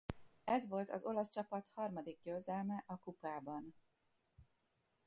Ez 0.43 0.67
volt 0.67 0.89
az 0.89 1.03
olasz 1.03 1.29
csapat 1.29 1.67
harmadik 1.73 2.19
győzelme 2.21 2.83
az 2.87 2.97
kupában. 3.03 3.75